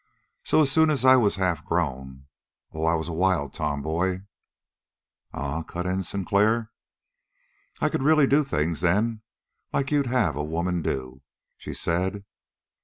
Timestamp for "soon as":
0.71-1.05